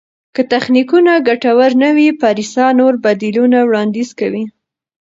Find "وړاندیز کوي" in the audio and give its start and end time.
3.63-4.43